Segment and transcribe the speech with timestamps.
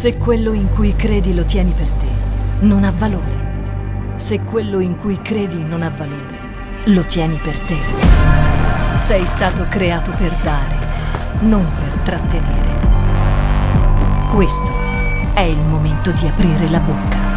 [0.00, 2.06] Se quello in cui credi lo tieni per te,
[2.60, 4.14] non ha valore.
[4.16, 6.38] Se quello in cui credi non ha valore,
[6.86, 7.76] lo tieni per te.
[8.98, 10.74] Sei stato creato per dare,
[11.40, 12.68] non per trattenere.
[14.32, 14.72] Questo
[15.34, 17.29] è il momento di aprire la bocca.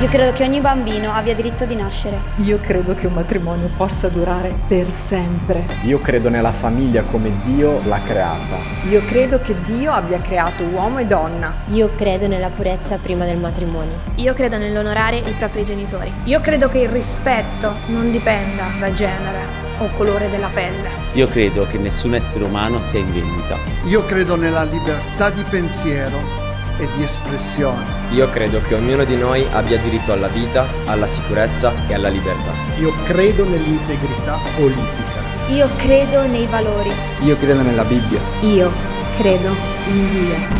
[0.00, 2.20] Io credo che ogni bambino abbia diritto di nascere.
[2.36, 5.66] Io credo che un matrimonio possa durare per sempre.
[5.82, 8.58] Io credo nella famiglia come Dio l'ha creata.
[8.88, 11.52] Io credo che Dio abbia creato uomo e donna.
[11.72, 13.96] Io credo nella purezza prima del matrimonio.
[14.14, 16.12] Io credo nell'onorare i propri genitori.
[16.26, 20.90] Io credo che il rispetto non dipenda da genere o colore della pelle.
[21.14, 23.56] Io credo che nessun essere umano sia in vendita.
[23.86, 26.46] Io credo nella libertà di pensiero
[26.78, 27.84] e di espressione.
[28.10, 32.52] Io credo che ognuno di noi abbia diritto alla vita, alla sicurezza e alla libertà.
[32.78, 35.26] Io credo nell'integrità politica.
[35.48, 36.90] Io credo nei valori.
[37.20, 38.20] Io credo nella Bibbia.
[38.40, 38.70] Io
[39.16, 39.54] credo
[39.88, 40.56] in Dio.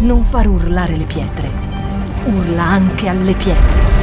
[0.00, 1.48] Non far urlare le pietre.
[2.24, 4.01] Urla anche alle pietre.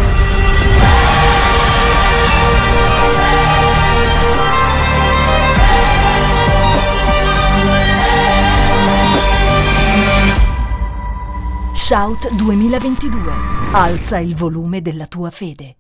[11.89, 13.31] Shout 2022.
[13.73, 15.75] Alza il volume della tua fede.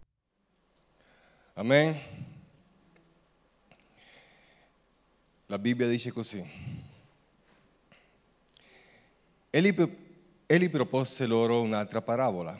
[1.53, 1.95] Amen.
[5.45, 6.43] La Bibbia dice così.
[9.51, 9.75] Egli,
[10.47, 12.59] egli propose loro un'altra parabola,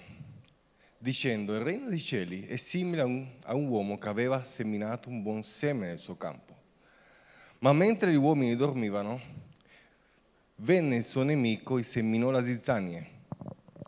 [1.00, 5.10] dicendo, il regno dei cieli è simile a un, a un uomo che aveva seminato
[5.10, 6.56] un buon seme nel suo campo.
[7.62, 9.20] Ma mentre gli uomini dormivano,
[10.58, 13.18] venne il suo nemico e seminò la zizzania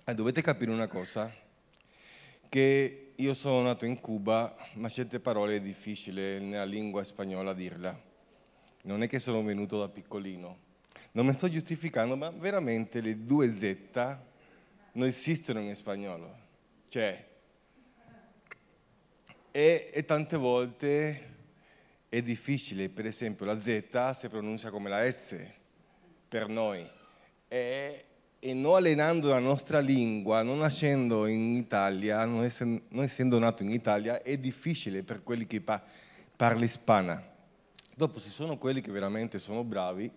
[0.04, 1.34] eh, dovete capire una cosa,
[2.50, 8.00] che io sono nato in Cuba, ma certe parole è difficile nella lingua spagnola dirla.
[8.84, 10.70] Non è che sono venuto da piccolino.
[11.12, 14.18] Non mi sto giustificando, ma veramente le due Z
[14.94, 16.38] non esistono in spagnolo.
[16.88, 17.28] Cioè,
[19.52, 21.30] e, e tante volte
[22.10, 25.38] è difficile, per esempio la Z si pronuncia come la S
[26.28, 26.90] per noi.
[27.48, 28.06] E,
[28.44, 33.62] e non allenando la nostra lingua, non nascendo in Italia, non essendo, non essendo nato
[33.62, 35.84] in Italia, è difficile per quelli che pa-
[36.36, 37.24] parli ispana.
[37.94, 40.12] Dopo ci sono quelli che veramente sono bravi,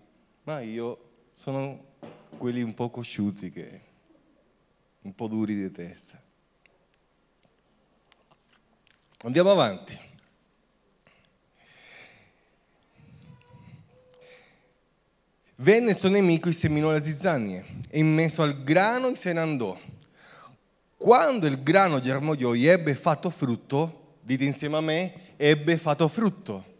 [0.45, 1.93] ma io sono
[2.39, 3.81] quelli un po' cosciuti, che,
[5.03, 6.19] un po' duri di testa.
[9.19, 9.99] Andiamo avanti.
[15.57, 19.41] Venne il suo nemico e seminò le zizzanie e in mezzo al grano se ne
[19.41, 19.79] andò.
[20.97, 26.73] Quando il grano germogliò e ebbe fatto frutto, dite insieme a me, ebbe fatto frutto.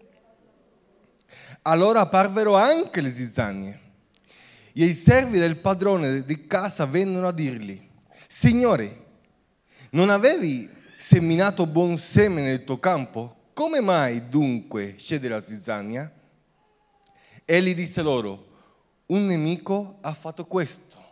[1.63, 3.81] Allora apparvero anche le zizzanie.
[4.73, 7.81] E i servi del padrone di casa vennero a dirgli,
[8.27, 9.03] Signore,
[9.91, 10.69] non avevi
[10.99, 13.51] seminato buon seme nel tuo campo?
[13.53, 16.13] Come mai dunque scende la zizzania?
[17.45, 18.54] Egli disse loro,
[19.07, 21.03] un nemico ha fatto questo.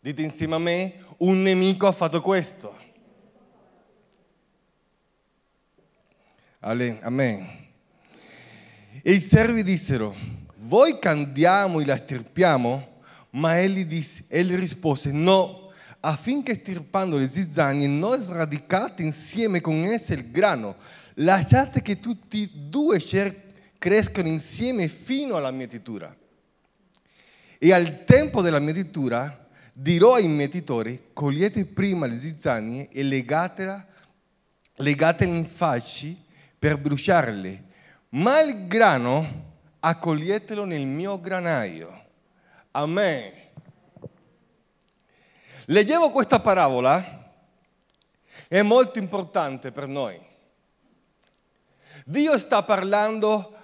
[0.00, 2.76] Dite insieme a me, un nemico ha fatto questo.
[6.60, 7.64] Amen.
[9.02, 10.14] E i servi dissero,
[10.62, 12.94] voi candiamo e la stirpiamo?
[13.30, 15.70] Ma egli, disse, egli rispose, no,
[16.00, 20.76] affinché stirpando le zizzanie non sradicate insieme con esse il grano,
[21.14, 22.98] lasciate che tutti e due
[23.78, 26.14] crescano insieme fino alla mietitura.
[27.58, 33.86] E al tempo della mietitura dirò ai mietitori, cogliete prima le zizzanie e legatele,
[34.76, 36.22] legatele in fasci
[36.58, 37.64] per bruciarle,
[38.10, 39.44] ma il grano
[39.80, 42.04] accoglietelo nel mio granaio.
[42.72, 43.32] Amen.
[45.66, 47.32] Leggevo questa parabola,
[48.48, 50.18] è molto importante per noi.
[52.04, 53.54] Dio sta parlando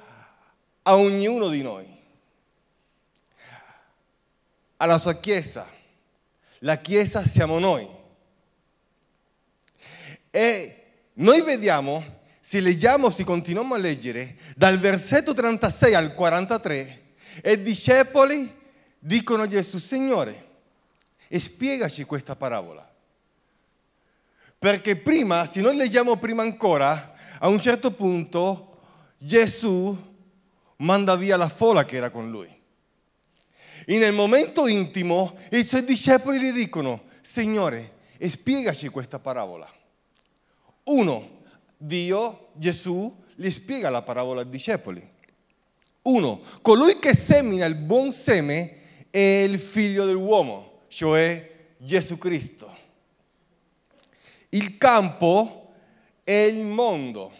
[0.82, 1.91] a ognuno di noi
[4.82, 5.64] alla sua Chiesa.
[6.58, 7.88] La Chiesa siamo noi.
[10.28, 10.82] E
[11.14, 17.02] noi vediamo, se leggiamo, se continuiamo a leggere, dal versetto 36 al 43,
[17.44, 18.60] i discepoli
[18.98, 20.48] dicono a Gesù, Signore,
[21.30, 22.88] spiegaci questa parabola.
[24.58, 28.80] Perché prima, se noi leggiamo prima ancora, a un certo punto
[29.16, 29.96] Gesù
[30.78, 32.61] manda via la folla che era con lui.
[33.84, 37.90] E nel momento intimo i suoi discepoli gli dicono, Signore,
[38.28, 39.70] spiegaci questa parabola.
[40.84, 41.40] Uno,
[41.76, 45.10] Dio, Gesù, gli spiega la parabola ai discepoli.
[46.02, 48.80] Uno, colui che semina il buon seme
[49.10, 52.76] è il figlio dell'uomo, cioè Gesù Cristo.
[54.50, 55.72] Il campo
[56.24, 57.32] è il mondo.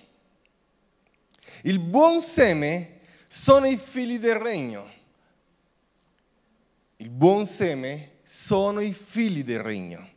[1.63, 4.92] Il buon seme sono i figli del regno.
[7.03, 10.09] Il buon seme sono i figli del regno.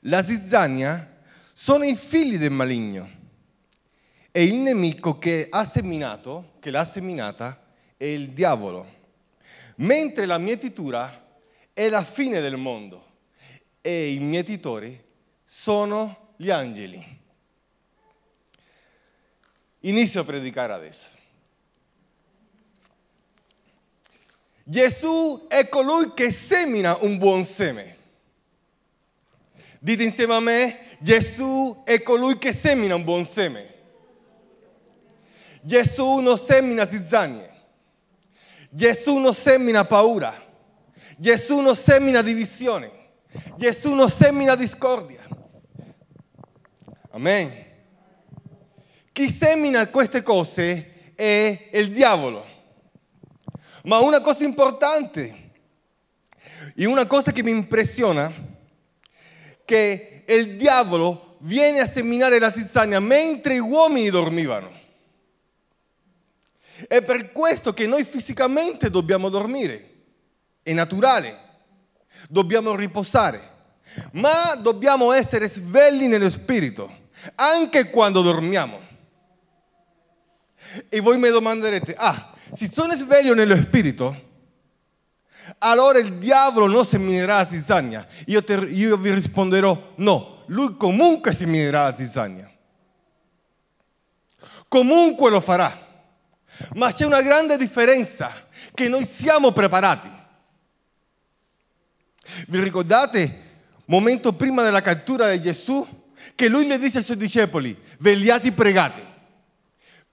[0.00, 1.22] La zizzania
[1.54, 3.08] sono i figli del maligno.
[4.30, 7.64] E il nemico che ha seminato, che l'ha seminata,
[7.96, 8.86] è il diavolo.
[9.76, 11.40] Mentre la mietitura
[11.72, 13.12] è la fine del mondo
[13.80, 15.02] e i mietitori
[15.46, 17.20] sono gli angeli.
[19.80, 21.20] Inizio a predicare adesso.
[24.64, 27.96] Gesù è colui che semina un buon seme.
[29.78, 33.70] Dite insieme a me, Gesù è colui che semina un buon seme.
[35.60, 37.50] Gesù non semina zizzanie.
[38.70, 40.40] Gesù non semina paura.
[41.16, 42.90] Gesù non semina divisione.
[43.56, 45.26] Gesù non semina discordia.
[47.10, 47.52] Amen.
[49.12, 52.51] Chi semina queste cose è il diavolo.
[53.84, 55.50] Ma una cosa importante
[56.74, 58.32] e una cosa che mi impressiona,
[59.64, 64.80] che il diavolo viene a seminare la zizzania mentre gli uomini dormivano.
[66.86, 69.90] È per questo che noi fisicamente dobbiamo dormire,
[70.62, 71.38] è naturale,
[72.28, 73.50] dobbiamo riposare,
[74.12, 78.80] ma dobbiamo essere svegli nello spirito, anche quando dormiamo.
[80.88, 84.30] E voi mi domanderete, ah, se sono sveglio nello spirito,
[85.58, 88.06] allora il diavolo non seminerà la zizzania.
[88.26, 92.50] Io, te, io vi risponderò, no, lui comunque seminerà la zizzania.
[94.68, 95.90] Comunque lo farà.
[96.74, 98.30] Ma c'è una grande differenza,
[98.74, 100.10] che noi siamo preparati.
[102.48, 103.50] Vi ricordate,
[103.86, 105.86] momento prima della cattura di Gesù,
[106.34, 109.06] che lui le dice ai suoi discepoli, vegliate pregate.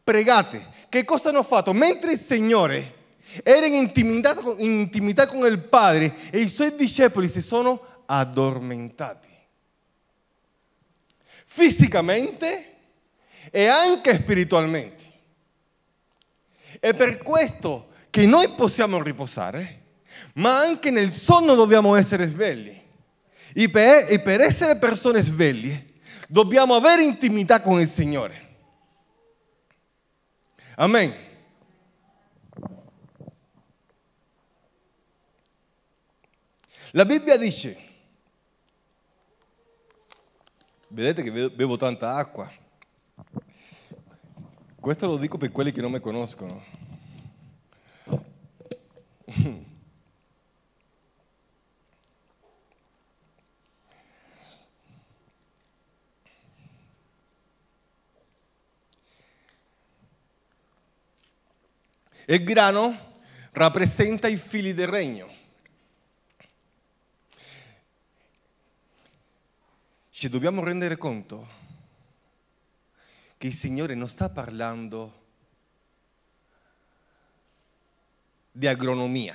[0.03, 0.77] Pregate.
[0.89, 1.71] Che cosa hanno fatto?
[1.71, 2.95] Mentre il Signore
[3.43, 9.29] era in intimità, in intimità con il Padre e i suoi discepoli si sono addormentati.
[11.45, 12.65] Fisicamente
[13.51, 15.03] e anche spiritualmente.
[16.79, 19.81] È per questo che noi possiamo riposare,
[20.33, 22.77] ma anche nel sonno dobbiamo essere svegli.
[23.53, 25.85] E per, essere persone sveglie
[26.27, 28.47] dobbiamo avere intimità con il Signore.
[30.79, 31.13] Amen.
[36.91, 37.77] La Bibbia dice,
[40.87, 42.49] vedete che bevo tanta acqua,
[44.79, 46.63] questo lo dico per quelli che non mi conoscono.
[62.29, 63.21] Il grano
[63.53, 65.33] rappresenta i figli del regno.
[70.11, 71.47] Ci dobbiamo rendere conto
[73.35, 75.25] che il Signore non sta parlando
[78.51, 79.33] di agronomia.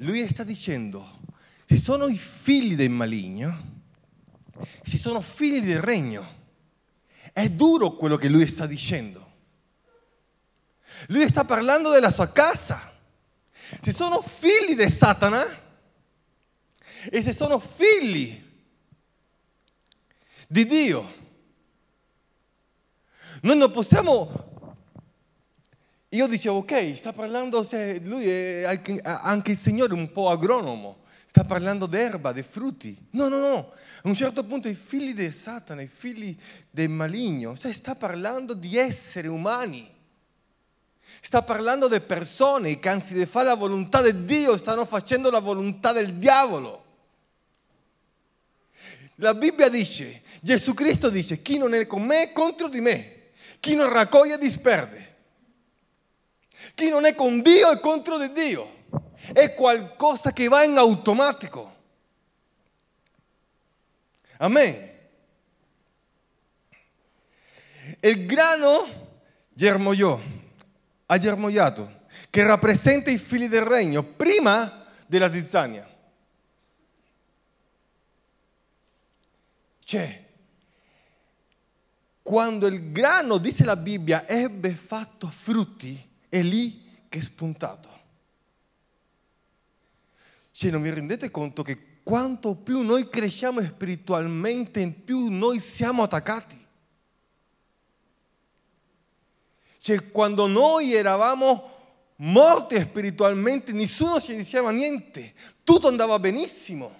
[0.00, 1.20] Lui sta dicendo,
[1.64, 3.84] se sono i figli del maligno,
[4.82, 6.39] se sono figli del regno,
[7.32, 9.28] è duro quello che lui sta dicendo.
[11.08, 12.92] Lui sta parlando della sua casa.
[13.80, 15.44] Se sono figli di Satana
[17.10, 18.48] e se sono figli
[20.48, 21.14] di Dio,
[23.42, 24.48] noi non possiamo...
[26.12, 28.64] Io dicevo, ok, sta parlando, se lui è
[29.04, 33.06] anche il Signore un po' agronomo, sta parlando d'erba, di frutti.
[33.10, 33.72] No, no, no,
[34.02, 36.36] a un certo punto i figli di Satana, i figli
[36.70, 39.98] del maligno, cioè sta parlando di esseri umani.
[41.22, 45.92] Sta parlando di persone che anziché fare la volontà di Dio stanno facendo la volontà
[45.92, 46.84] del diavolo.
[49.16, 53.32] La Bibbia dice, Gesù Cristo dice, chi non è con me è contro di me,
[53.60, 55.08] chi non raccoglie disperde.
[56.74, 58.78] Chi non è con Dio è contro di Dio.
[59.32, 61.79] È qualcosa che va in automatico.
[64.42, 64.88] Amen.
[68.00, 69.18] Il grano
[69.52, 70.18] germogliò,
[71.06, 75.86] ha germogliato, che rappresenta i figli del regno prima della zizzania.
[79.84, 80.24] Cioè,
[82.22, 87.98] quando il grano, dice la Bibbia, ebbe fatto frutti, è lì che è spuntato.
[90.52, 96.66] Cioè, non vi rendete conto che quanto più noi cresciamo spiritualmente, più noi siamo attaccati.
[99.78, 101.70] Cioè, quando noi eravamo
[102.16, 106.98] morti spiritualmente, nessuno ci diceva niente, tutto andava benissimo.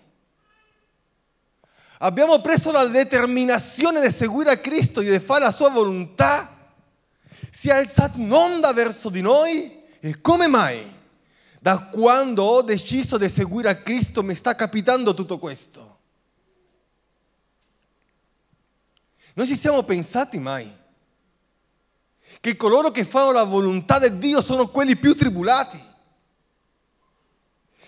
[1.98, 6.56] Abbiamo preso la determinazione di seguire a Cristo e di fare la sua volontà.
[7.50, 10.98] Si è alzata un'onda verso di noi e come mai?
[11.62, 15.98] Da quando ho deciso di seguire a Cristo mi sta capitando tutto questo.
[19.34, 20.74] Non ci siamo pensati mai
[22.40, 25.78] che coloro che fanno la volontà di Dio sono quelli più tribulati,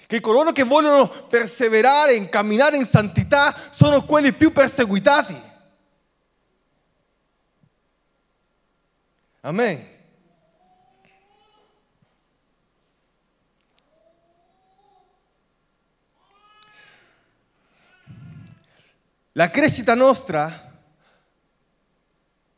[0.06, 5.50] che coloro che vogliono perseverare e camminare in santità sono quelli più perseguitati.
[9.40, 9.91] Amen.
[19.32, 20.70] La crescita nostra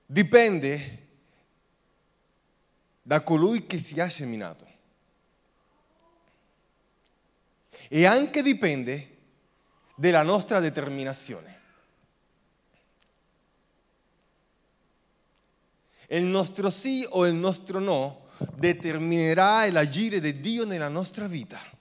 [0.06, 1.06] dipende
[3.00, 4.66] da colui che si ha seminato.
[7.88, 9.16] E anche dipende
[9.94, 11.60] dalla nostra determinazione.
[16.08, 21.73] Il nostro sì o il nostro no determinerà l'agire di Dio nella nostra vita.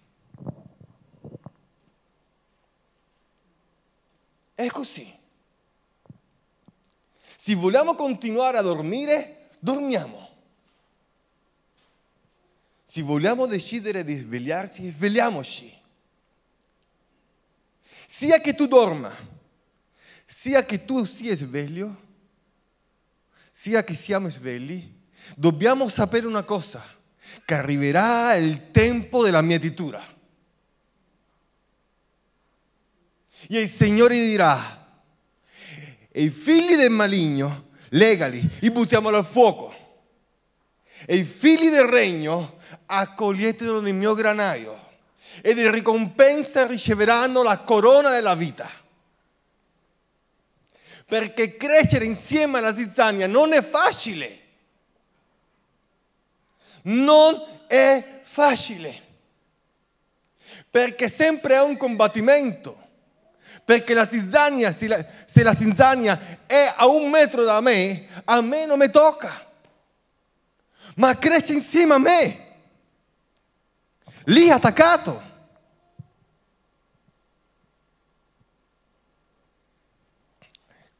[4.56, 5.12] È così.
[7.36, 10.30] Se vogliamo continuare a dormire, dormiamo.
[12.86, 15.82] Se vogliamo decidere di svegliarci, svegliamoci.
[18.06, 19.12] Sia che tu dorma,
[20.26, 22.02] sia che tu sia sveglio,
[23.50, 24.88] sia che siamo svegli,
[25.36, 26.84] dobbiamo sapere una cosa,
[27.44, 30.13] che arriverà il tempo della mietitura.
[33.48, 34.88] E il Signore dirà,
[36.12, 39.74] e i figli del maligno, legali, e buttiamolo al fuoco.
[41.06, 44.82] E i figli del regno, accoglietelo nel mio granaio
[45.42, 48.70] e di ricompensa riceveranno la corona della vita.
[51.06, 54.40] Perché crescere insieme alla zizzania non è facile.
[56.84, 57.36] Non
[57.68, 59.02] è facile.
[60.70, 62.83] Perché sempre è un combattimento.
[63.66, 68.66] Perché la zizzania, se la, se zizzania è a un metro da me, a me
[68.66, 69.50] non mi tocca.
[70.96, 72.44] Ma cresce insieme a me
[74.26, 75.32] lì attaccato.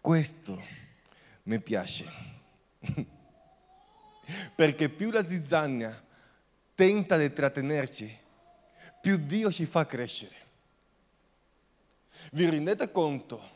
[0.02, 0.62] Questo
[1.44, 2.06] mi piace,
[4.54, 6.04] perché più la zizzania
[6.76, 8.20] tenta di trattenerci,
[9.02, 10.43] più Dio ci fa crescere.
[12.34, 13.52] Vi rendete conto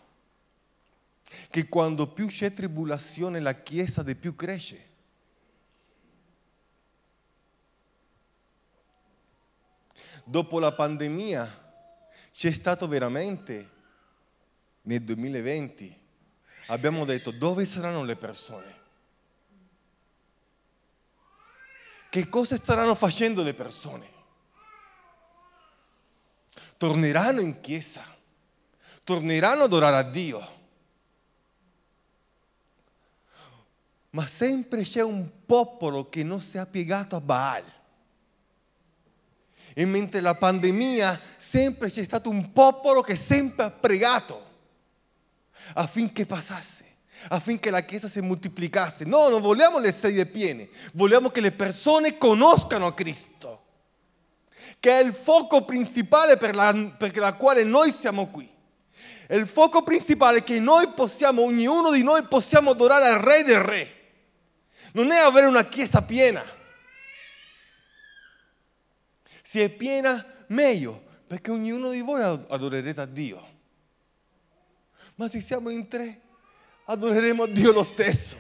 [1.50, 4.88] che quando più c'è tribolazione la Chiesa di più cresce?
[10.28, 11.66] dopo la pandemia
[12.32, 13.76] c'è stato veramente
[14.82, 16.00] nel 2020,
[16.68, 18.76] abbiamo detto dove saranno le persone?
[22.10, 24.16] Che cosa staranno facendo le persone?
[26.78, 28.04] Torneranno in chiesa,
[29.08, 30.56] torneranno ad adorare a Dio.
[34.10, 37.64] Ma sempre c'è un popolo che non si è piegato a Baal.
[39.74, 44.46] E mentre la pandemia sempre c'è stato un popolo che sempre ha pregato
[45.76, 46.84] affinché passasse,
[47.30, 49.06] affinché la Chiesa si moltiplicasse.
[49.06, 53.64] No, non vogliamo le sedie piene, vogliamo che le persone conoscano Cristo,
[54.82, 58.56] che è il fuoco principale per la, per la quale noi siamo qui.
[59.28, 63.60] È il fuoco principale che noi possiamo, ognuno di noi possiamo adorare al Re del
[63.60, 63.96] Re.
[64.94, 66.56] Non è avere una chiesa piena
[69.48, 73.48] se è piena, meglio, perché ognuno di voi adorerete a Dio.
[75.16, 76.20] Ma se siamo in tre,
[76.84, 78.38] adoreremo a Dio lo stesso.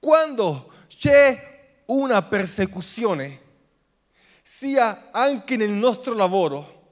[0.00, 3.42] Quando c'è una persecuzione,
[4.46, 6.82] sia anche nel nostro lavoro,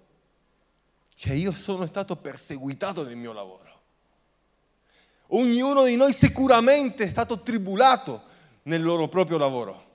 [1.14, 3.80] cioè io sono stato perseguitato nel mio lavoro.
[5.28, 8.22] Ognuno di noi sicuramente è stato tribulato
[8.62, 9.90] nel loro proprio lavoro.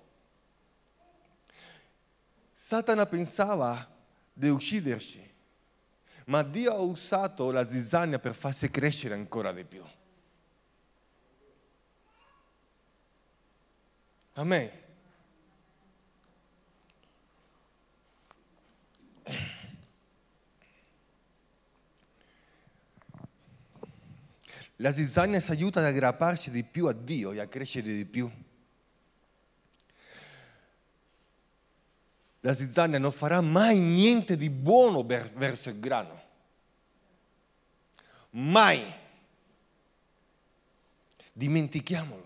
[2.52, 3.90] Satana pensava
[4.34, 5.34] di ucciderci,
[6.26, 9.84] ma Dio ha usato la zizzania per farsi crescere ancora di più.
[14.34, 14.86] Amen.
[24.77, 28.29] La zizzania ci aiuta ad aggrapparci di più a Dio e a crescere di più.
[32.41, 36.22] La zizzania non farà mai niente di buono verso il grano.
[38.31, 38.84] Mai.
[41.34, 42.25] Dimentichiamolo.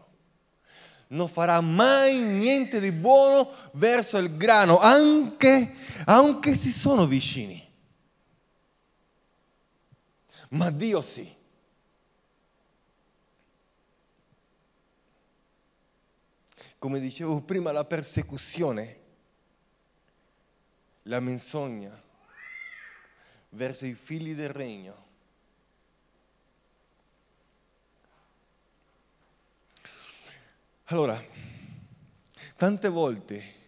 [1.07, 7.69] Non farà mai niente di buono verso il grano, anche, anche se sono vicini.
[10.49, 11.39] Ma Dio sì.
[16.81, 18.99] Come dicevo prima, la persecuzione,
[21.03, 22.01] la menzogna
[23.49, 25.09] verso i figli del regno
[30.85, 31.23] Allora,
[32.57, 33.59] tante volte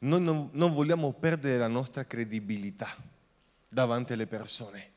[0.00, 2.94] noi non, non, vogliamo perdere la nostra credibilità
[3.68, 4.90] davanti alle persone.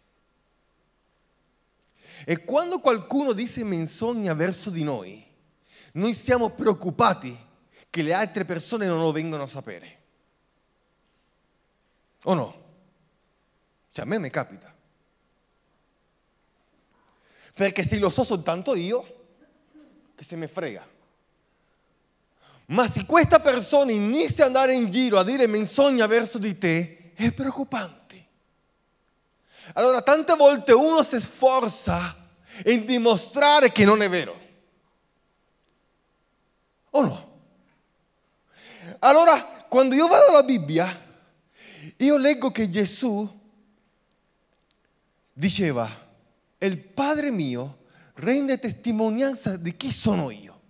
[2.26, 5.25] E quando qualcuno dice menzogna verso di noi,
[5.96, 7.38] noi siamo preoccupati
[7.90, 10.04] che le altre persone non lo vengano a sapere.
[12.24, 12.64] O no?
[13.92, 14.74] Cioè a me mi capita.
[17.54, 19.28] Perché se lo so soltanto io,
[20.16, 20.86] che se mi frega.
[22.68, 27.12] Ma se questa persona inizia ad andare in giro a dire menzogna verso di te,
[27.14, 28.26] è preoccupante.
[29.74, 32.18] Allora tante volte uno si sforza
[32.66, 34.45] in dimostrare che non è vero.
[36.96, 37.34] O no?
[39.00, 41.04] Allora, quando io vado alla Bibbia,
[41.98, 43.28] io leggo che Gesù
[45.34, 45.90] diceva,
[46.60, 47.80] il Padre mio
[48.16, 50.62] rende testimonianza di chi sono io.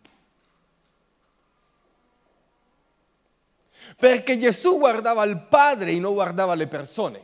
[3.97, 7.23] Perché Gesù guardava il Padre e non guardava le persone.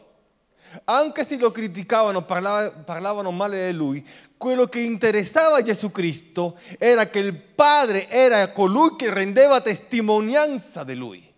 [0.86, 4.08] Anche se lo criticavano, parlavano male di lui,
[4.42, 10.84] quello che interessava a Gesù Cristo era che il Padre era colui che rendeva testimonianza
[10.84, 11.32] di lui.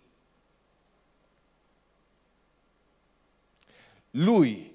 [4.11, 4.71] Lui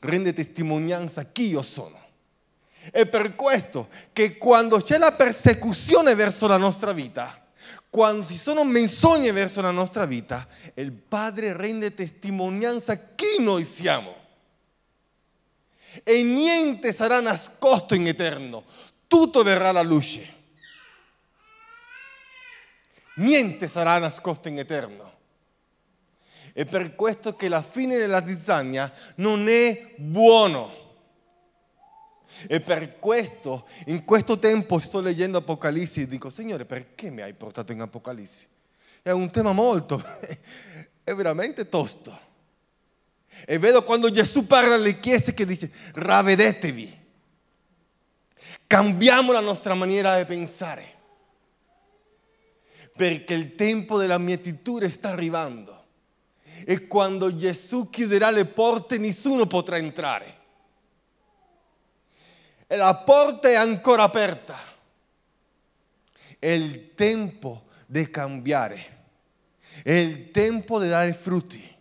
[0.00, 1.96] rende testimonianza chi io sono.
[2.90, 7.46] È per questo che quando c'è la persecuzione verso la nostra vita,
[7.88, 14.17] quando ci sono menzogne verso la nostra vita, il Padre rende testimonianza chi noi siamo.
[16.02, 18.64] E niente sarà nascosto in eterno,
[19.06, 20.36] tutto verrà alla luce.
[23.16, 25.16] Niente sarà nascosto in eterno.
[26.52, 30.86] È per questo che la fine della zizzania non è buono.
[32.46, 37.32] E per questo, in questo tempo sto leggendo Apocalisse e dico, Signore, perché mi hai
[37.32, 38.46] portato in Apocalisse?
[39.02, 40.02] È un tema molto,
[41.02, 42.26] è veramente tosto.
[43.46, 46.98] E vedo quando Gesù parla alle chiese che dice, ravvedetevi,
[48.66, 50.94] cambiamo la nostra maniera di pensare,
[52.94, 55.76] perché il tempo della mietitura sta arrivando.
[56.64, 60.36] E quando Gesù chiuderà le porte nessuno potrà entrare.
[62.66, 64.58] E la porta è ancora aperta.
[66.38, 69.06] È il tempo di cambiare,
[69.82, 71.76] è il tempo di dare frutti,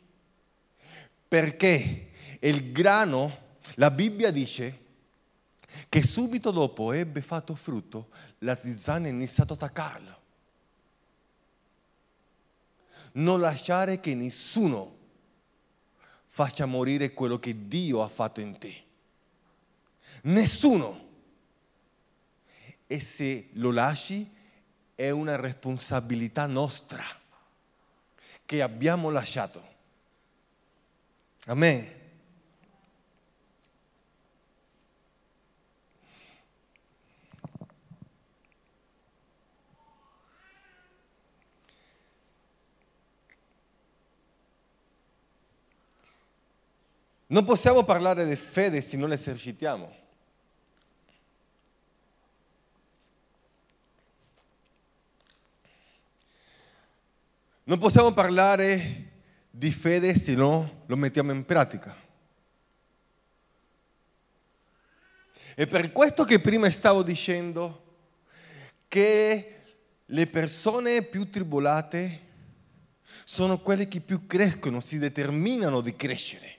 [1.28, 4.86] perché il grano, la Bibbia dice
[5.90, 8.10] che subito dopo ebbe fatto frutto,
[8.40, 10.16] la zizzania ha iniziato a attaccarlo.
[13.14, 14.96] Non lasciare che nessuno
[16.28, 18.84] faccia morire quello che Dio ha fatto in te.
[20.24, 21.06] Nessuno.
[22.86, 24.30] E se lo lasci
[24.96, 27.04] è una responsabilità nostra
[28.46, 29.76] che abbiamo lasciato.
[31.50, 31.88] Amen.
[47.28, 49.96] Non possiamo parlare di fede se non esercitiamo.
[57.64, 59.07] Non possiamo parlare
[59.58, 61.96] di fede se no lo mettiamo in pratica.
[65.56, 67.84] È per questo che prima stavo dicendo
[68.88, 69.56] che
[70.06, 72.26] le persone più tribolate
[73.24, 76.56] sono quelle che più crescono, si determinano di crescere.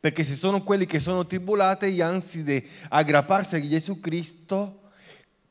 [0.00, 4.90] Perché se sono quelli che sono tribolate, anzi di aggrapparsi a Gesù Cristo,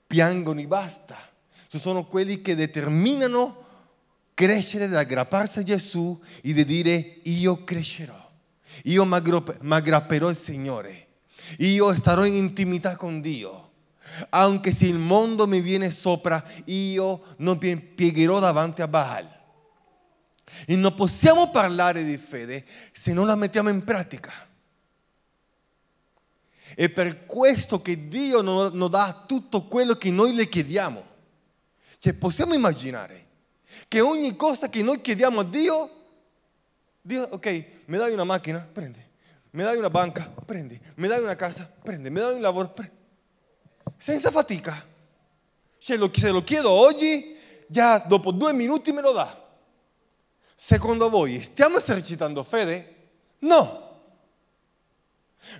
[0.05, 1.33] piangono e basta
[1.77, 3.64] sono quelli che determinano
[4.35, 8.31] crescere, di aggrapparsi a Gesù e di dire io crescerò,
[8.83, 11.07] io mi aggrapperò al Signore,
[11.59, 13.63] io starò in intimità con Dio.
[14.29, 19.27] Anche se il mondo mi viene sopra, io non mi piegherò davanti a Baal.
[20.65, 24.31] E non possiamo parlare di fede se non la mettiamo in pratica.
[26.75, 31.03] È per questo che Dio non, non dà tutto quello che noi le chiediamo.
[31.97, 33.24] Cioè possiamo immaginare
[33.95, 35.89] che ogni cosa che noi chiediamo a Dio,
[37.01, 38.59] Dio, ok, mi dai una macchina?
[38.59, 39.01] Prendi.
[39.51, 40.29] Mi dai una banca?
[40.45, 40.77] Prendi.
[40.95, 41.71] Mi dai una casa?
[41.81, 42.09] Prendi.
[42.09, 42.67] Mi dai un lavoro?
[42.71, 42.93] Prendi.
[43.95, 44.85] Senza fatica.
[45.77, 49.47] Cioè, se lo chiedo oggi, già dopo due minuti me lo dà.
[50.55, 52.95] Secondo voi stiamo esercitando fede?
[53.39, 53.99] No.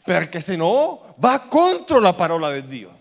[0.03, 2.94] Perché se no va contro la parola di Dio.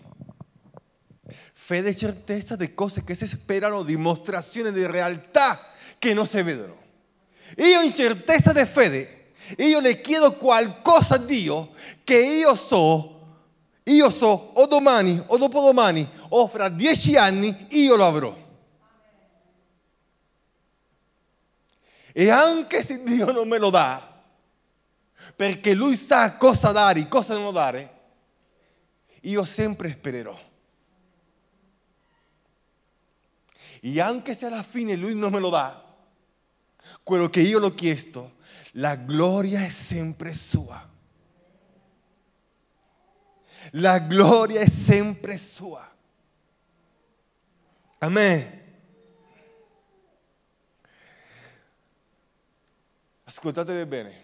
[1.65, 6.77] Fede e certezza di cose che si sperano, dimostrazione di realtà che non si vedono.
[7.57, 11.73] Io in certezza di fede, io le chiedo qualcosa a Dio
[12.03, 13.39] che io so,
[13.81, 18.37] io so o domani o dopodomani o fra dieci anni io lo avrò.
[22.11, 24.21] E anche se Dio non me lo dà,
[25.35, 27.93] perché Lui sa cosa dare e cosa non dare,
[29.21, 30.53] io sempre spererò.
[33.87, 35.79] E anche se alla fine Lui non me lo dà,
[37.03, 38.37] quello che io l'ho chiesto,
[38.71, 40.89] la gloria è sempre sua.
[43.73, 45.87] La gloria è sempre sua.
[47.99, 48.63] Amen.
[53.25, 54.23] Ascoltatevi bene,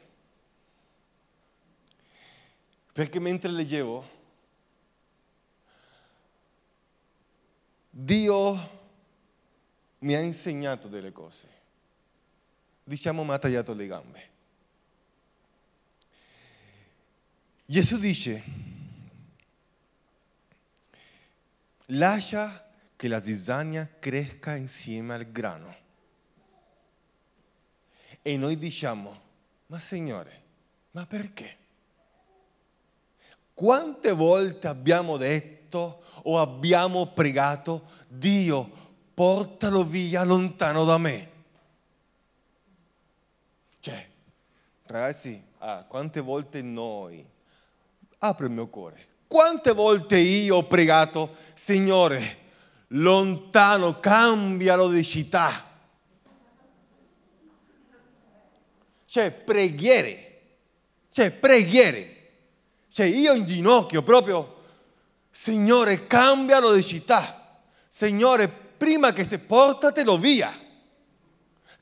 [2.93, 4.10] perché mentre leggevo,
[7.91, 8.80] Dio
[10.01, 11.47] mi ha insegnato delle cose.
[12.83, 14.29] Diciamo mi ha tagliato le gambe.
[17.65, 18.43] Gesù dice,
[21.87, 25.75] lascia che la zizzania cresca insieme al grano.
[28.21, 29.19] E noi diciamo,
[29.67, 30.41] ma Signore,
[30.91, 31.57] ma perché?
[33.53, 38.81] Quante volte abbiamo detto o abbiamo pregato, Dio,
[39.13, 41.30] portalo via lontano da me?
[43.80, 44.08] Cioè,
[44.86, 47.26] ragazzi, ah, quante volte noi,
[48.19, 52.38] apro il mio cuore, quante volte io ho pregato, Signore,
[52.88, 55.69] lontano, cambialo di città
[59.12, 60.39] Cioè, preghiere.
[61.12, 62.30] Cioè, preghiere.
[62.88, 64.63] Cioè, io in ginocchio proprio,
[65.30, 67.60] Signore, cambialo di città.
[67.89, 68.47] Signore,
[68.82, 70.52] prima che se portatelo via.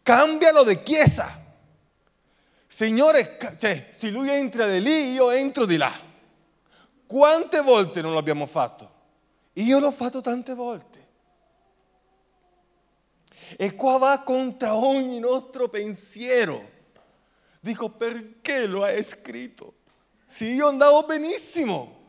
[0.04, 1.42] Cambialo di chiesa.
[2.68, 5.98] Signore, cioè, se lui entra di lì, io entro di là.
[7.08, 8.92] Quante volte non l'abbiamo fatto?
[9.54, 11.08] Io l'ho fatto tante volte.
[13.56, 16.70] E qua va contro ogni nostro pensiero.
[17.62, 19.76] Dico, perché lo hai scritto?
[20.26, 22.08] Sì, io andavo benissimo.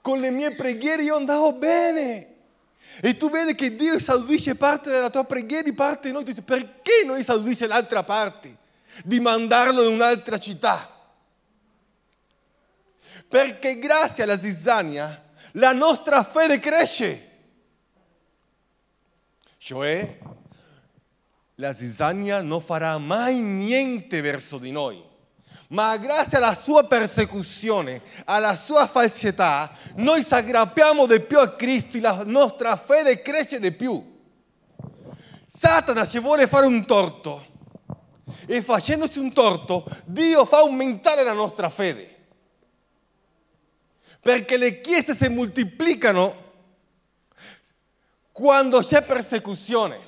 [0.00, 2.36] Con le mie preghiere io andavo bene.
[3.00, 6.24] E tu vedi che Dio esaudisce parte della tua preghiera e parte di noi.
[6.24, 8.56] Tu dici, perché non esaudisce l'altra parte?
[9.04, 10.90] Di mandarlo in un'altra città.
[13.28, 17.26] Perché grazie alla zizzania la nostra fede cresce.
[19.58, 20.18] Cioè,
[21.56, 25.07] la zizzania non farà mai niente verso di noi.
[25.68, 31.98] Ma grazie alla sua persecuzione, alla sua falsità, noi ci aggrappiamo di più a Cristo
[31.98, 34.16] e la nostra fede cresce di più.
[35.44, 37.44] Satana ci vuole fare un torto
[38.46, 42.16] e facendoci un torto, Dio fa aumentare la nostra fede.
[44.20, 46.46] Perché le chiese si moltiplicano
[48.32, 50.06] quando c'è persecuzione.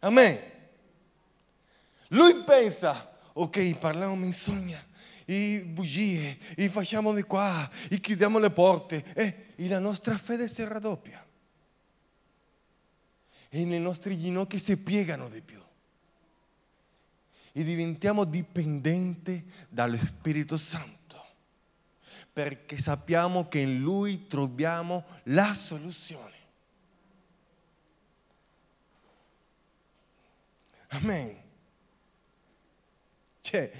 [0.00, 0.51] Amen.
[2.12, 4.82] Lui pensa, ok, parliamo menzogna,
[5.24, 10.48] e bugie, e facciamo di qua, e chiudiamo le porte, e, e la nostra fede
[10.48, 11.24] si raddoppia.
[13.48, 15.60] E i nostri ginocchi si piegano di più.
[17.54, 21.00] E diventiamo dipendenti dallo Spirito Santo
[22.32, 26.30] perché sappiamo che in Lui troviamo la soluzione.
[30.88, 31.41] Amen.
[33.42, 33.70] Cioè,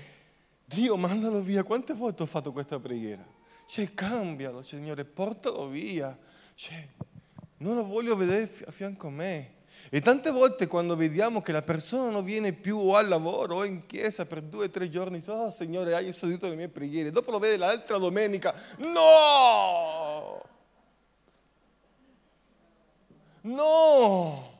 [0.66, 1.62] Dio mandalo via.
[1.62, 3.24] Quante volte ho fatto questa preghiera?
[3.66, 6.16] Cioè, cambialo, Signore, portalo via.
[6.54, 6.86] Cioè,
[7.58, 9.60] non lo voglio vedere a fianco a me.
[9.88, 13.64] E tante volte quando vediamo che la persona non viene più o al lavoro o
[13.64, 17.10] in chiesa per due o tre giorni, dice, oh Signore, hai esaudito le mie preghiere.
[17.10, 20.42] Dopo lo vede l'altra domenica, no!
[23.42, 24.51] No!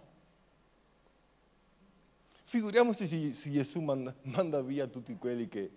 [2.52, 5.70] Figuriamoci se, se Gesù manda, manda via tutti quelli che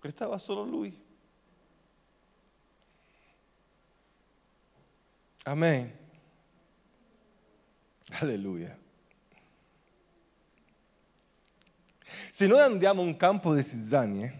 [0.00, 0.98] restava solo lui.
[5.42, 5.94] Amen.
[8.12, 8.78] Alleluia.
[12.30, 14.38] Se noi andiamo a un campo di zizzanie,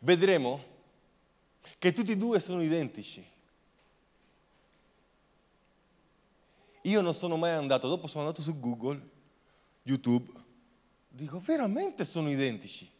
[0.00, 0.62] vedremo
[1.78, 3.31] che tutti e due sono identici.
[6.82, 9.00] Io non sono mai andato, dopo sono andato su Google,
[9.82, 10.32] YouTube,
[11.08, 12.90] dico veramente sono identici.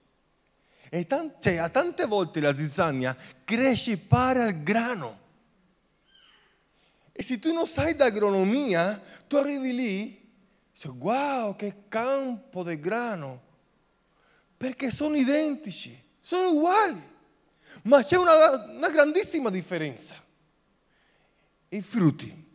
[0.88, 5.20] E tan- cioè, tante volte la zizzania cresce pari al grano.
[7.12, 10.22] E se tu non sai d'agronomia, tu arrivi lì
[10.72, 13.40] dici, wow, che campo di grano,
[14.56, 17.00] perché sono identici, sono uguali,
[17.82, 20.14] ma c'è una, una grandissima differenza.
[21.68, 22.50] I frutti.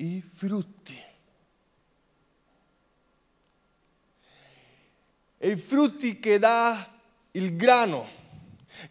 [0.00, 0.98] I frutti.
[5.36, 6.88] E i frutti che dà
[7.32, 8.08] il grano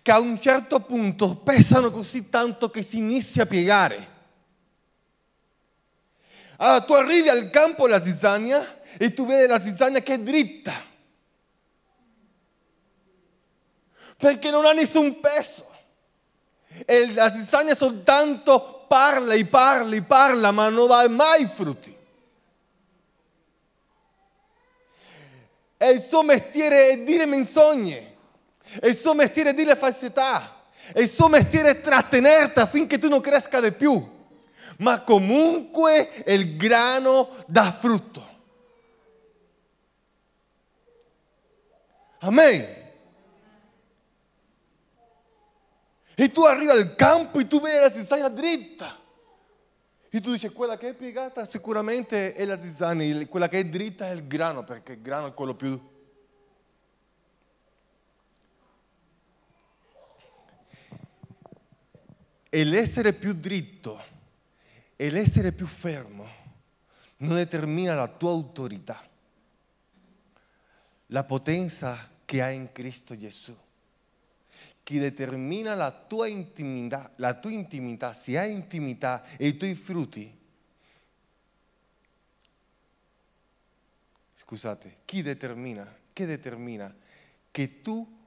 [0.04, 4.18] che a un certo punto pesano così tanto che si inizia a piegare.
[6.58, 10.74] Allora tu arrivi al campo della zizzania e tu vedi la zizzania che è dritta,
[14.16, 15.68] perché non ha nessun peso.
[16.86, 21.96] E la zizzania soltanto parla e parla e parla, ma non dà mai frutti.
[25.78, 28.16] E il suo mestiere è dire menzogne.
[28.80, 30.66] È il suo mestiere dire falsità.
[30.92, 34.18] È il suo mestiere trattenerti affinché tu non cresca di più.
[34.80, 38.28] Ma comunque il grano dà frutto.
[42.20, 42.79] Amen.
[46.22, 48.94] E tu arrivi al campo e tu vedi la zizzania dritta.
[50.10, 54.10] E tu dici, quella che è piegata sicuramente è la zizzania, quella che è dritta
[54.10, 55.80] è il grano, perché il grano è quello più
[62.50, 64.04] E l'essere più dritto
[64.98, 66.28] e l'essere più fermo
[67.18, 69.08] non determina la tua autorità,
[71.06, 73.56] la potenza che hai in Cristo Gesù.
[74.90, 80.36] Chi determina la tua intimità, la tua intimità, se hai intimità e i tuoi frutti,
[84.34, 86.92] scusate, chi determina, che determina
[87.52, 88.18] che tu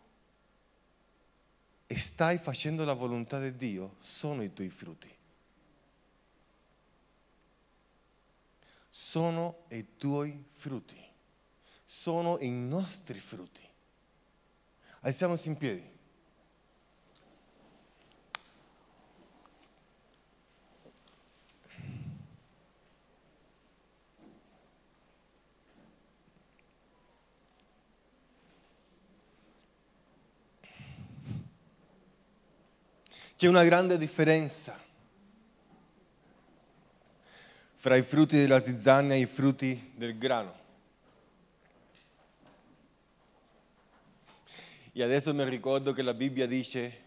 [1.89, 5.13] stai facendo la volontà di Dio, sono i tuoi frutti.
[8.89, 11.05] Sono i tuoi frutti.
[11.85, 13.69] Sono i nostri frutti.
[15.01, 15.92] Alziamoci in piedi.
[33.43, 34.79] C'è una grande differenza
[37.75, 40.55] fra i frutti della zizzania e i frutti del grano.
[44.93, 47.01] E adesso mi ricordo che la Bibbia dice,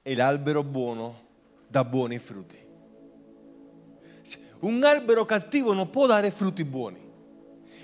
[0.00, 1.26] e l'albero buono
[1.68, 2.58] dà buoni frutti.
[4.60, 7.12] Un albero cattivo non può dare frutti buoni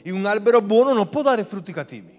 [0.00, 2.18] e un albero buono non può dare frutti cattivi.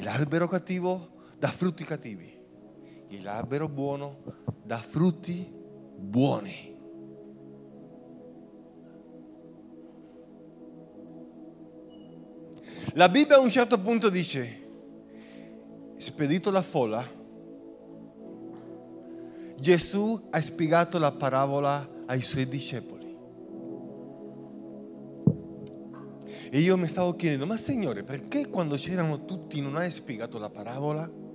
[0.00, 2.37] L'albero cattivo dà frutti cattivi
[3.08, 4.18] e l'albero buono
[4.62, 5.50] dà frutti
[5.96, 6.76] buoni.
[12.94, 14.66] La Bibbia a un certo punto dice,
[15.96, 17.06] spedito la folla,
[19.56, 23.16] Gesù ha spiegato la parabola ai suoi discepoli.
[26.50, 30.48] E io mi stavo chiedendo, ma Signore, perché quando c'erano tutti non hai spiegato la
[30.48, 31.27] parabola?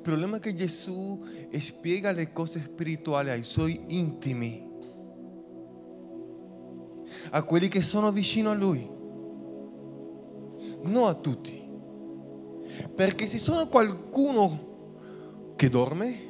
[0.00, 1.22] Il problema è che Gesù
[1.58, 4.66] spiega le cose spirituali ai suoi intimi,
[7.32, 8.88] a quelli che sono vicino a Lui,
[10.84, 11.62] non a tutti.
[12.96, 16.28] Perché se sono qualcuno che dorme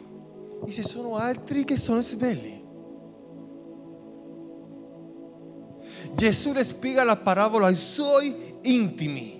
[0.67, 2.61] e se sono altri che sono svegli.
[6.13, 9.40] Gesù le spiega la parabola ai suoi intimi.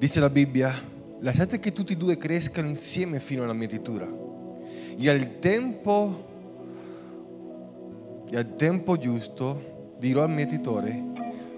[0.00, 0.72] Dice la Bibbia,
[1.18, 4.08] lasciate che tutti e due crescano insieme fino alla mietitura.
[4.96, 6.24] E al tempo,
[8.30, 11.04] e al tempo giusto dirò al mietitore,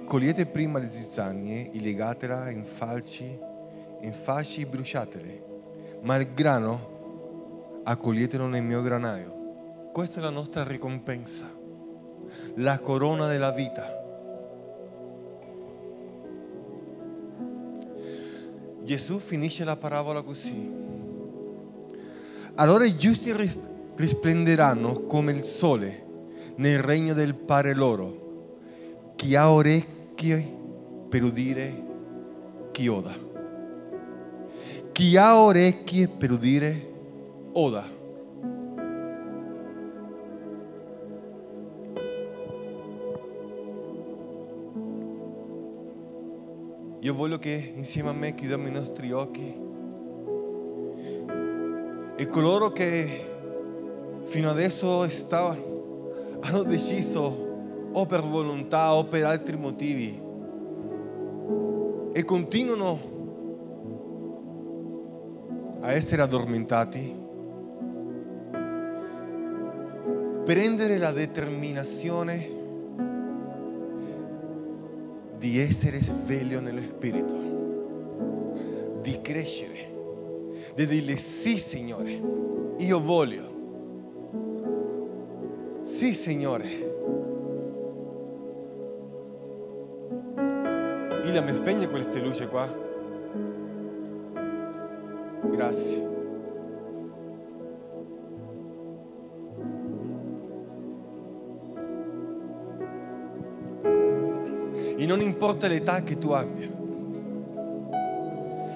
[0.05, 3.39] cogliete prima le zizzagne e legatela in falci,
[4.01, 5.45] in fasci e bruciatele,
[6.01, 9.91] ma il grano accoglietelo nel mio granaio.
[9.93, 11.49] Questa è la nostra ricompensa,
[12.57, 14.02] la corona della vita.
[18.85, 20.71] Gesù finisce la parabola così.
[22.57, 23.33] Allora i giusti
[23.95, 26.07] risplenderanno come il sole
[26.57, 29.14] nel regno del Padre loro.
[29.16, 30.61] Chi ha orecchie
[31.09, 31.85] per udire,
[32.73, 33.14] chi oda.
[34.90, 36.92] Chi ha orecchie per udire,
[37.53, 38.01] oda.
[47.03, 49.61] Io voglio che insieme a me chiudiamo i nostri occhi.
[52.15, 53.29] E coloro che
[54.27, 60.17] fino adesso stavano, hanno deciso o per volontà o per altri motivi.
[62.12, 63.01] E continuano
[65.81, 67.17] a essere addormentati,
[70.45, 72.62] prendere la determinazione
[75.43, 77.35] di essere sveglio nello spirito,
[79.01, 79.91] di crescere,
[80.77, 82.23] di dire sì Signore,
[82.77, 83.51] io voglio.
[85.81, 86.91] Sì Signore.
[91.25, 92.73] Ilia, mi spegne queste luci qua?
[95.51, 96.12] Grazie.
[105.43, 106.71] Importa l'età che tu abbia,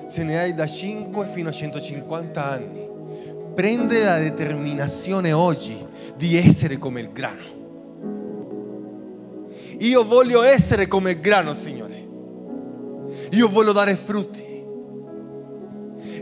[0.08, 2.88] se ne hai da 5 fino a 150 anni,
[3.54, 5.78] prende la determinazione oggi
[6.16, 7.54] di essere come il grano.
[9.78, 12.04] Io voglio essere come il grano, Signore.
[13.30, 14.64] Io voglio dare frutti.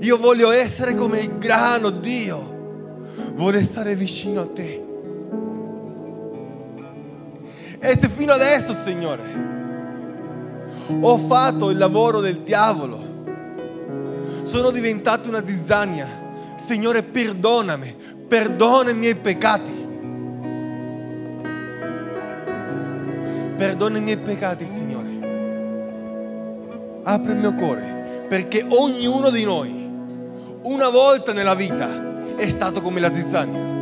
[0.00, 3.12] Io voglio essere come il grano, Dio.
[3.32, 4.84] Voglio stare vicino a te.
[7.78, 9.53] E se fino adesso, Signore,
[11.00, 13.12] ho fatto il lavoro del diavolo,
[14.44, 16.22] sono diventato una zizzania,
[16.56, 17.94] Signore, perdonami,
[18.28, 19.82] perdona i miei peccati.
[23.56, 25.08] Perdona i miei peccati, Signore.
[27.02, 29.90] Apri il mio cuore, perché ognuno di noi,
[30.62, 33.72] una volta nella vita, è stato come la zizzania.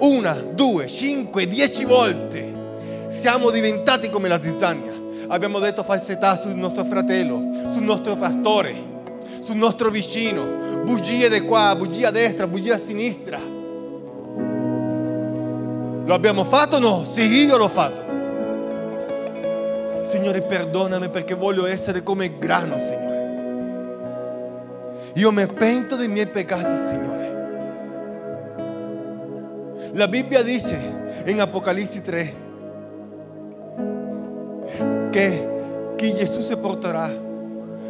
[0.00, 2.57] Una, due, cinque, dieci volte
[3.18, 4.92] siamo diventati come la zizzania.
[5.26, 8.74] Abbiamo detto falsità sul nostro fratello, sul nostro pastore,
[9.42, 13.40] sul nostro vicino, bugie di qua, bugie a destra, bugie a sinistra.
[16.04, 17.04] Lo abbiamo fatto o no?
[17.04, 18.06] Sì, io l'ho fatto.
[20.04, 23.16] Signore, perdonami perché voglio essere come grano, Signore.
[25.14, 27.16] Io mi pento dei miei peccati, Signore.
[29.92, 32.46] La Bibbia dice in Apocalisse 3
[35.10, 37.10] che chi Gesù si porterà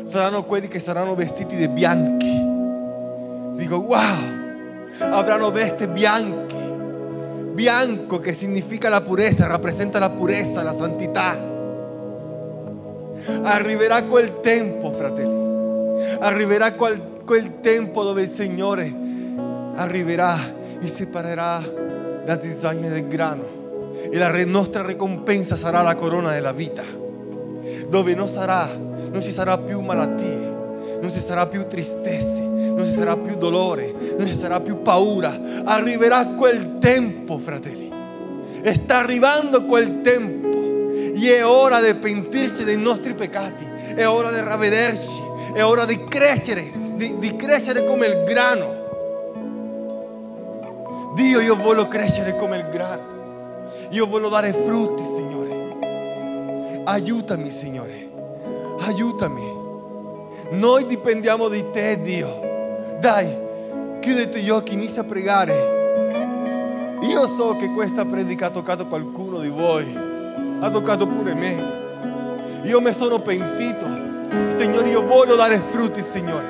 [0.05, 2.47] saranno quelli che saranno vestiti di bianchi.
[3.57, 6.57] Dico, wow, avranno vesti bianche.
[7.53, 11.37] Bianco che significa la purezza, rappresenta la purezza, la santità.
[13.43, 16.17] Arriverà quel tempo, fratelli.
[16.21, 18.95] Arriverà quel, quel tempo dove il Signore
[19.75, 20.37] arriverà
[20.81, 21.61] e separerà
[22.25, 23.57] la zizzania del grano.
[24.11, 26.85] E la nostra ricompensa sarà la corona della vita,
[27.89, 30.57] dove non, sarà, non ci sarà più malattie,
[31.01, 35.39] non ci sarà più tristezze, non ci sarà più dolore, non ci sarà più paura.
[35.65, 37.91] Arriverà quel tempo, fratelli.
[38.73, 40.47] Sta arrivando quel tempo.
[41.21, 45.23] E è ora di pentirci dei nostri peccati, è ora di ravvederci,
[45.53, 48.77] è ora di crescere, di, di crescere come il grano.
[51.15, 53.17] Dio, io voglio crescere come il grano.
[53.91, 55.38] Io voglio dare frutti, Signore.
[56.89, 58.09] Aiutami, Signore.
[58.81, 59.43] Aiutami.
[60.53, 62.97] Noi dipendiamo di te, Dio.
[62.99, 63.29] Dai,
[64.01, 66.97] chiudete gli occhi, inizia a pregare.
[67.03, 69.95] Io so che questa predica ha toccato qualcuno di voi.
[70.61, 72.63] Ha toccato pure me.
[72.63, 73.85] Io mi sono pentito.
[74.57, 76.47] Signore, io voglio dare frutti, Signore.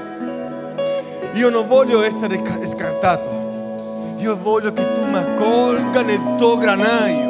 [1.32, 4.14] Io non voglio essere scartato.
[4.18, 7.27] Io voglio che tu mi accolga nel tuo granaio.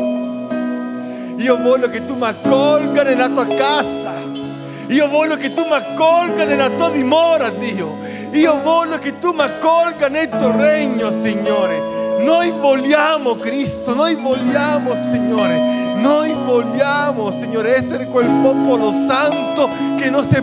[1.38, 4.12] Io voglio che tu mi accolga nella tua casa.
[4.88, 7.96] Io voglio che tu mi accolga nella tua dimora, Dio.
[8.32, 12.18] Io voglio che tu mi accolga nel tuo regno, Signore.
[12.18, 20.26] Noi vogliamo Cristo, noi vogliamo Signore, noi vogliamo Signore essere quel popolo santo che non
[20.26, 20.42] si è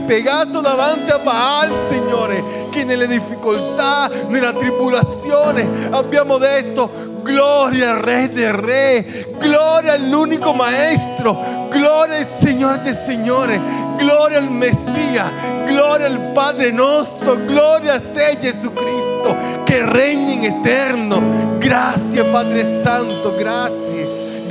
[0.62, 8.54] davanti a Baal, Signore, che nelle difficoltà, nella tribolazione abbiamo detto gloria al Re del
[8.54, 13.60] Re, gloria all'unico Maestro, gloria al Signore del Signore,
[13.98, 15.32] gloria al Messia,
[15.66, 21.58] gloria al Padre nostro, gloria a te Gesù Cristo che regni in eterno.
[21.58, 23.85] Grazie Padre Santo, grazie,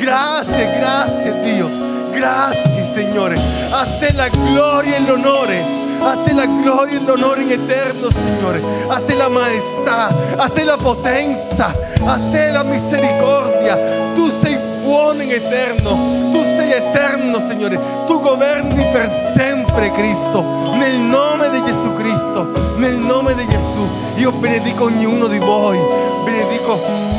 [0.04, 1.68] grazie, grazie Dio,
[2.10, 3.36] grazie Signore.
[3.70, 5.82] A te la gloria e l'onore.
[6.00, 8.60] A te la gloria e l'onore in eterno, Signore.
[8.88, 11.74] A te la maestà, a te la potenza,
[12.04, 14.12] a te la misericordia.
[14.14, 15.90] Tu sei buono in eterno,
[16.30, 17.78] tu sei eterno, Signore.
[18.06, 20.44] Tu governi per sempre, Cristo.
[20.74, 25.78] Nel nome di Gesù Cristo, nel nome di Gesù, io benedico ognuno di voi,
[26.24, 27.14] benedico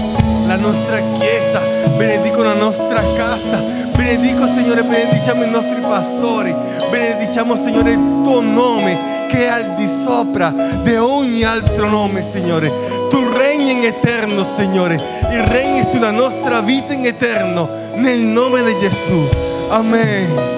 [0.56, 1.60] la nostra chiesa,
[1.98, 3.60] benedico la nostra casa,
[3.94, 6.56] benedico Signore, benediciamo i nostri pastori,
[6.90, 12.72] benediciamo Signore il tuo nome che è al di sopra di ogni altro nome, Signore.
[13.10, 14.96] Tu regni in eterno, Signore,
[15.30, 19.28] e regni sulla nostra vita in eterno, nel nome di Gesù.
[19.68, 20.54] Amen.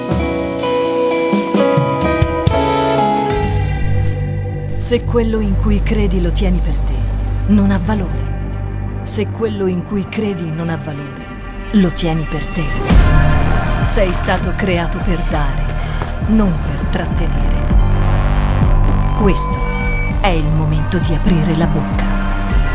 [4.77, 6.93] Se quello in cui credi lo tieni per te,
[7.47, 8.26] non ha valore.
[9.07, 11.25] Se quello in cui credi non ha valore,
[11.71, 12.65] lo tieni per te.
[13.85, 15.63] Sei stato creato per dare,
[16.27, 17.55] non per trattenere.
[19.17, 19.59] Questo
[20.19, 22.16] è il momento di aprire la bocca.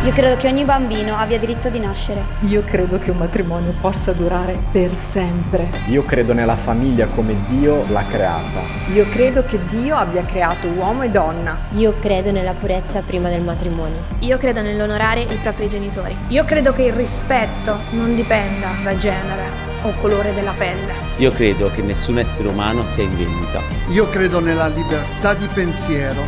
[0.05, 2.25] Io credo che ogni bambino abbia diritto di nascere.
[2.41, 5.71] Io credo che un matrimonio possa durare per sempre.
[5.87, 8.63] Io credo nella famiglia come Dio l'ha creata.
[8.93, 11.57] Io credo che Dio abbia creato uomo e donna.
[11.77, 13.99] Io credo nella purezza prima del matrimonio.
[14.19, 16.17] Io credo nell'onorare i propri genitori.
[16.31, 19.45] Io credo che il rispetto non dipenda da genere
[19.83, 20.95] o colore della pelle.
[21.19, 23.61] Io credo che nessun essere umano sia in vendita.
[23.91, 26.25] Io credo nella libertà di pensiero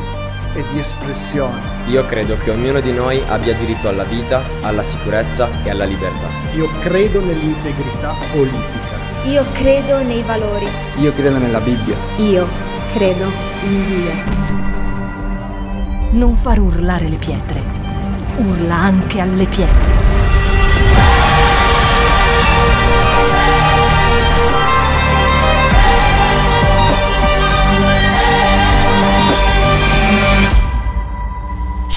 [0.55, 1.74] e di espressione.
[1.89, 6.29] Io credo che ognuno di noi abbia diritto alla vita, alla sicurezza e alla libertà.
[6.55, 8.99] Io credo nell'integrità politica.
[9.25, 10.67] Io credo nei valori.
[10.97, 11.97] Io credo nella Bibbia.
[12.17, 12.49] Io
[12.95, 13.31] credo
[13.65, 14.13] in Dio.
[16.13, 17.61] Non far urlare le pietre.
[18.37, 19.94] Urla anche alle pietre.